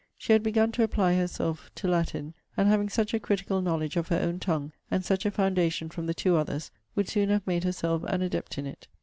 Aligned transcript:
She 0.17 0.33
had 0.33 0.41
begun 0.41 0.71
to 0.71 0.81
apply 0.81 1.13
herself 1.13 1.69
to 1.75 1.87
Latin; 1.87 2.33
and 2.57 2.67
having 2.67 2.89
such 2.89 3.13
a 3.13 3.19
critical 3.19 3.61
knowledge 3.61 3.95
of 3.97 4.07
her 4.07 4.19
own 4.19 4.39
tongue, 4.39 4.71
and 4.89 5.05
such 5.05 5.27
a 5.27 5.29
foundation 5.29 5.89
from 5.89 6.07
the 6.07 6.15
two 6.15 6.37
others, 6.37 6.71
would 6.95 7.07
soon 7.07 7.29
have 7.29 7.45
made 7.45 7.63
herself 7.65 8.01
an 8.05 8.23
adept 8.23 8.57
in 8.57 8.65
it. 8.65 8.87